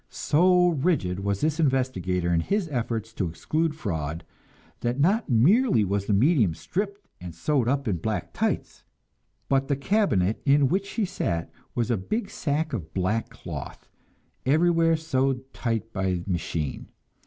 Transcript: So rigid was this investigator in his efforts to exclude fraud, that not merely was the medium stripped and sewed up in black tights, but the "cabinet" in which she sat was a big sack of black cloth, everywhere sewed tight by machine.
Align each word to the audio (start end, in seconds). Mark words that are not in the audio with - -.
So 0.09 0.69
rigid 0.69 1.19
was 1.19 1.41
this 1.41 1.59
investigator 1.59 2.33
in 2.33 2.39
his 2.39 2.67
efforts 2.69 3.13
to 3.13 3.27
exclude 3.29 3.75
fraud, 3.75 4.23
that 4.79 4.99
not 4.99 5.29
merely 5.29 5.85
was 5.85 6.07
the 6.07 6.13
medium 6.13 6.55
stripped 6.55 7.07
and 7.21 7.35
sewed 7.35 7.67
up 7.67 7.87
in 7.87 7.97
black 7.97 8.33
tights, 8.33 8.83
but 9.47 9.67
the 9.67 9.75
"cabinet" 9.75 10.41
in 10.43 10.69
which 10.69 10.87
she 10.87 11.05
sat 11.05 11.51
was 11.75 11.91
a 11.91 11.97
big 11.97 12.31
sack 12.31 12.73
of 12.73 12.95
black 12.95 13.29
cloth, 13.29 13.87
everywhere 14.43 14.97
sewed 14.97 15.53
tight 15.53 15.93
by 15.93 16.23
machine. 16.25 16.89